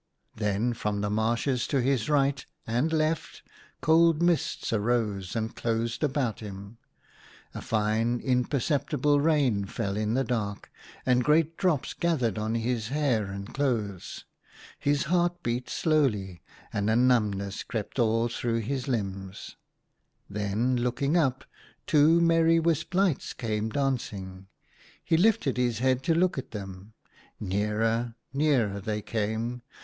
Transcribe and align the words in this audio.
Then 0.35 0.73
from 0.73 1.01
the 1.01 1.11
marshes 1.11 1.67
to 1.67 1.79
his 1.79 2.09
right 2.09 2.43
and 2.65 2.91
left 2.91 3.43
cold 3.81 4.19
mists 4.19 4.73
arose 4.73 5.35
and 5.35 5.55
closed 5.55 6.03
about 6.03 6.39
him. 6.39 6.79
A 7.53 7.61
fine, 7.61 8.19
imperceptible 8.19 9.19
rain 9.19 9.65
fell 9.65 9.95
in 9.95 10.15
the 10.15 10.23
dark, 10.23 10.71
and 11.05 11.23
great 11.23 11.55
drops 11.55 11.93
gathered 11.93 12.39
on 12.39 12.55
his 12.55 12.87
hair 12.87 13.25
and 13.27 13.53
clothes. 13.53 14.25
His 14.79 15.03
heart 15.03 15.43
beat 15.43 15.69
slowly, 15.69 16.41
and 16.73 16.89
a 16.89 16.95
numbness 16.95 17.61
crept 17.61 17.97
through 17.97 18.05
all 18.07 18.27
his 18.27 18.87
limbs. 18.87 19.55
Then, 20.27 20.77
looking 20.77 21.15
up, 21.15 21.43
two 21.85 22.19
merry 22.19 22.59
wisp 22.59 22.95
lights 22.95 23.33
came 23.33 23.69
dancing. 23.69 24.47
He 25.05 25.15
lifted 25.15 25.57
his 25.57 25.77
head 25.77 26.01
to 26.05 26.15
look 26.15 26.39
at 26.39 26.49
them. 26.49 26.93
Nearer, 27.39 28.15
nearer 28.33 28.79
they 28.81 29.03
came. 29.03 29.61